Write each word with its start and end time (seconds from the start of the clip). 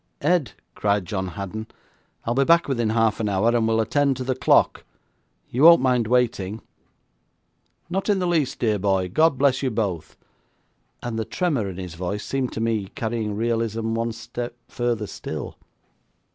'Ed,' 0.23 0.53
cried 0.73 1.05
John 1.05 1.27
Haddon, 1.27 1.67
I'll 2.25 2.33
be 2.33 2.43
back 2.43 2.67
within 2.67 2.89
half 2.89 3.19
an 3.19 3.29
hour, 3.29 3.49
and 3.55 3.67
we'll 3.67 3.79
attend 3.79 4.17
to 4.17 4.23
the 4.23 4.33
clock. 4.33 4.83
You 5.51 5.61
won't 5.61 5.79
mind 5.79 6.07
waiting?' 6.07 6.61
'Not 7.87 8.09
in 8.09 8.17
the 8.17 8.25
least, 8.25 8.57
dear 8.57 8.79
boy. 8.79 9.09
God 9.09 9.37
bless 9.37 9.61
you 9.61 9.69
both,' 9.69 10.17
and 11.03 11.19
the 11.19 11.23
tremor 11.25 11.69
in 11.69 11.77
his 11.77 11.93
voice 11.93 12.25
seemed 12.25 12.51
to 12.53 12.59
me 12.59 12.87
carrying 12.95 13.35
realism 13.35 13.93
one 13.93 14.11
step 14.11 14.55
further 14.67 15.05
still. 15.05 15.55